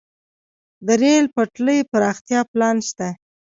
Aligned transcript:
د 0.85 0.87
ریل 1.01 1.25
پټلۍ 1.35 1.79
پراختیا 1.91 2.39
پلان 2.51 2.77
شته 2.89 3.07